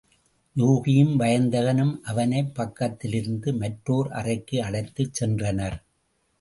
[0.55, 5.79] யூகியும் வயந்தகனும் அவனைப் பக்கத்திலிருந்த மற்றோர் அறைக்கு அழைத்துச் சென்றனர்.